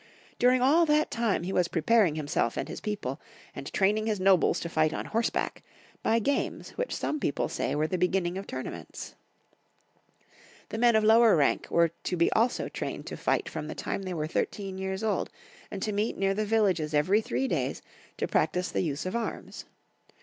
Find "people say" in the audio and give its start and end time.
7.19-7.75